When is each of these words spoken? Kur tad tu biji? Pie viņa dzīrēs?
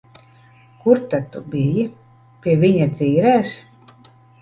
Kur 0.85 1.01
tad 1.13 1.27
tu 1.37 1.43
biji? 1.53 1.85
Pie 2.45 2.59
viņa 2.67 2.91
dzīrēs? 2.97 3.57